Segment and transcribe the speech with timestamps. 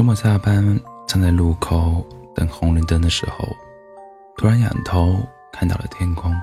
[0.00, 2.02] 周末下班，站在路口
[2.34, 3.46] 等红绿灯的时候，
[4.38, 5.18] 突然仰头
[5.52, 6.34] 看到了天空，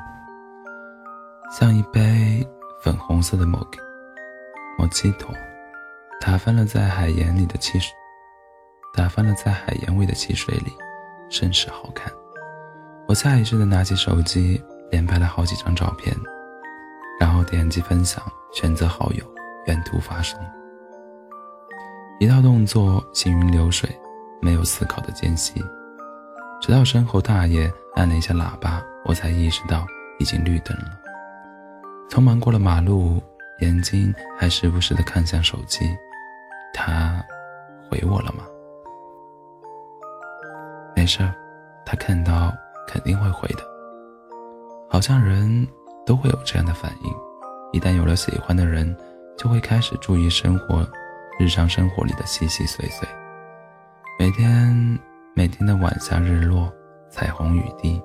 [1.51, 2.47] 像一杯
[2.83, 3.59] 粉红色的莫
[4.77, 5.33] 莫吉托，
[6.21, 7.91] 打翻了在海盐里的汽水，
[8.93, 10.71] 打翻了在海盐味的汽水里，
[11.27, 12.13] 甚是好看。
[13.07, 16.15] 我下意识地拿起手机，连拍了好几张照片，
[17.19, 19.25] 然后点击分享，选择好友，
[19.65, 20.39] 原图发送。
[22.19, 23.87] 一套动作行云流水，
[24.41, 25.63] 没有思考的间隙。
[26.59, 29.85] 直到身后大爷按了一下喇叭，我才意识到
[30.17, 30.99] 已经绿灯了。
[32.09, 33.21] 匆忙过了马路，
[33.59, 35.95] 眼睛还时不时的看向手机。
[36.73, 37.23] 他
[37.87, 38.43] 回我了吗？
[40.95, 41.31] 没事儿，
[41.85, 42.51] 他看到
[42.87, 43.63] 肯定会回的。
[44.89, 45.67] 好像人
[46.03, 47.13] 都会有这样的反应，
[47.73, 48.97] 一旦有了喜欢的人，
[49.37, 50.83] 就会开始注意生活。
[51.39, 53.07] 日常生活里的细细碎碎，
[54.17, 54.99] 每天
[55.35, 56.73] 每天的晚霞日落，
[57.11, 58.01] 彩虹雨滴，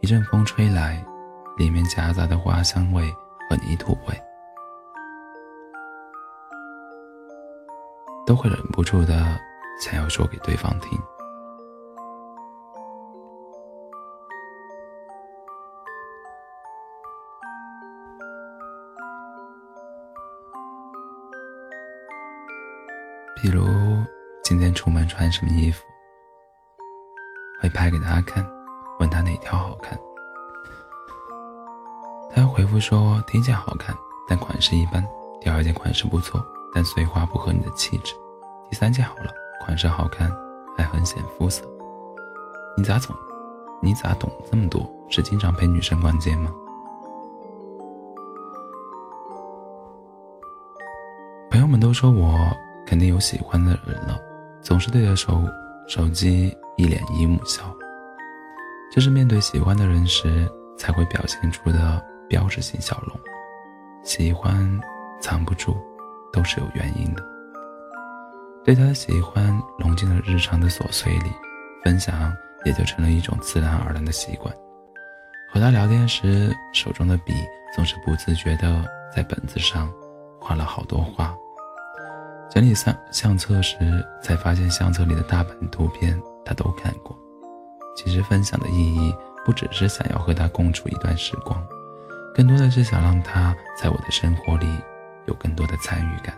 [0.00, 1.04] 一阵风吹来，
[1.56, 3.12] 里面夹杂的花香味
[3.50, 4.22] 和泥土味，
[8.24, 9.36] 都会忍不住的
[9.80, 10.96] 想要说给对方听。
[23.44, 23.66] 比如
[24.42, 25.84] 今天出门穿什么衣服，
[27.60, 28.42] 会拍给他看，
[28.98, 30.00] 问他哪条好看。
[32.34, 33.94] 他回复说第一件好看，
[34.26, 35.02] 但款式一般；
[35.42, 36.42] 第二件款式不错，
[36.74, 38.14] 但碎花不合你的气质；
[38.70, 40.34] 第三件好了，款式好看，
[40.74, 41.62] 还很显肤色。
[42.78, 43.14] 你咋总，
[43.82, 44.90] 你咋懂这么多？
[45.10, 46.50] 是经常陪女生逛街吗？
[51.50, 52.34] 朋友们都说我。
[52.86, 54.18] 肯定有喜欢的人了，
[54.60, 55.42] 总是对着手
[55.88, 57.62] 手机一脸姨母笑，
[58.92, 63.18] 这是面对喜欢的人时才会表现出的标志性笑容。
[64.02, 64.80] 喜欢
[65.20, 65.76] 藏不住，
[66.32, 67.22] 都是有原因的。
[68.64, 71.30] 对他的喜欢融进了日常的琐碎里，
[71.82, 72.32] 分享
[72.64, 74.54] 也就成了一种自然而然的习惯。
[75.50, 77.32] 和他聊天时，手中的笔
[77.74, 78.84] 总是不自觉地
[79.14, 79.92] 在本子上
[80.40, 81.34] 画了好多画。
[82.50, 87.16] 整理相相册时，才发现相册里的大部分图片他都看过。
[87.96, 91.64] 其实分享的意义不只是想要和他共处一段时光，
[92.34, 94.66] 更多的是想让他在我的生活里
[95.26, 96.36] 有更多的参与感。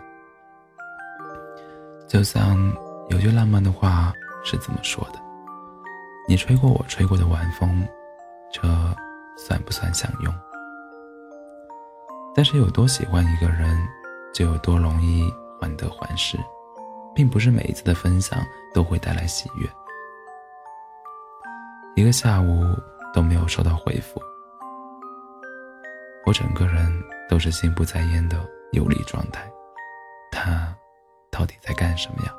[2.07, 2.57] 就像
[3.09, 4.13] 有句浪漫的话
[4.43, 5.19] 是这么说的
[6.27, 7.85] ：“你吹过我吹过的晚风，
[8.51, 8.61] 这
[9.37, 10.33] 算不算相拥？”
[12.33, 13.77] 但是有多喜欢一个人，
[14.33, 15.31] 就有多容易。
[15.59, 16.37] 患得患失，
[17.15, 18.39] 并不是每一次的分享
[18.73, 19.67] 都会带来喜悦。
[21.95, 22.75] 一个下午
[23.13, 24.21] 都没有收到回复，
[26.25, 26.91] 我整个人
[27.27, 28.37] 都是心不在焉的
[28.71, 29.51] 游离状态。
[30.31, 30.75] 他
[31.31, 32.33] 到底在干什么呀？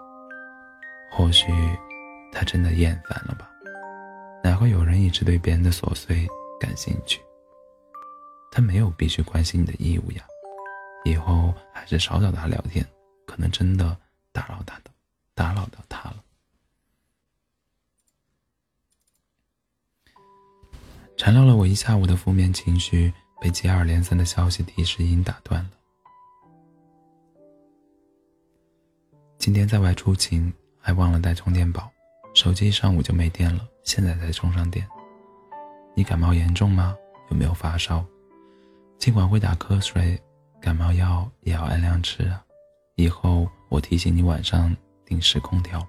[1.11, 1.47] 或许
[2.33, 3.51] 他真的厌烦了吧？
[4.45, 6.27] 哪会有人一直对别人的琐碎
[6.61, 7.21] 感兴趣？
[8.53, 10.23] 他没有必须关心你的义务呀。
[11.05, 12.87] 以后还是少找他聊天。
[13.29, 13.95] 可能真的
[14.33, 14.81] 打扰他，
[15.35, 16.25] 打扰到他了。
[21.15, 25.71] 缠绕了我一下午的负面情绪被接二连三的消息提示音打断了。
[29.37, 30.51] 今天在外出勤，
[30.81, 31.91] 还忘了带充电宝，
[32.35, 34.89] 手机一上午就没电了，现在才充上电。
[35.95, 36.97] 你感冒严重吗？
[37.31, 38.03] 有没有发烧？
[38.99, 40.19] 尽管会打瞌睡，
[40.63, 42.43] 感冒药也要按量吃啊。
[42.99, 45.87] 以后我提醒你晚上定时空调。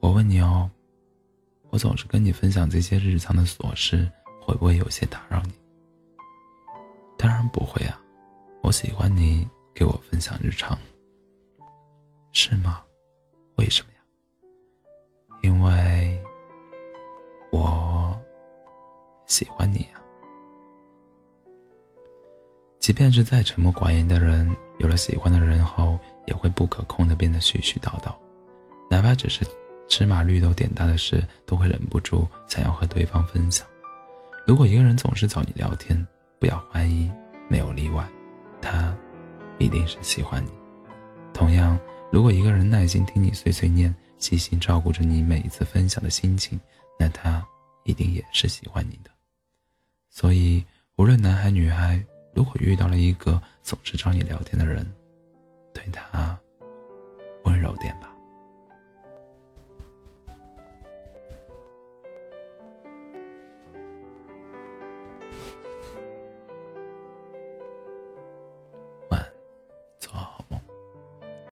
[0.00, 0.70] 我问你哦，
[1.70, 4.06] 我总是跟你分享这些日常的琐事，
[4.42, 5.54] 会不会有些打扰你？
[7.16, 7.98] 当然不会啊，
[8.62, 10.78] 我喜欢你给我分享日常。
[12.32, 12.84] 是吗？
[13.56, 13.98] 为什么呀？
[15.42, 16.22] 因为
[17.50, 18.14] 我
[19.24, 20.03] 喜欢你呀。
[22.84, 28.14] 即便是再沉默寡言的人，有了喜欢的人后，也会不可控的变得絮絮叨叨，
[28.90, 29.42] 哪怕只是
[29.88, 33.66] 芝麻绿豆点大的事，都会忍不住想要和对方分享。
[34.46, 36.06] 如果一个人总是找你聊天，
[36.38, 37.10] 不要怀疑，
[37.48, 38.06] 没有例外，
[38.60, 38.94] 他
[39.58, 40.50] 一定是喜欢你。
[41.32, 41.78] 同样，
[42.12, 46.60] 如果一个人耐心听你碎碎念，细心照顾着你每一次分享的心情，
[47.00, 47.42] 那他
[47.84, 49.10] 一定也是喜欢你的。
[50.10, 50.62] 所以，
[50.96, 51.98] 无论男孩女孩。
[52.34, 54.84] 如果遇到了一个总是找你聊天的人
[55.72, 56.38] 对他
[57.44, 58.13] 温柔点吧。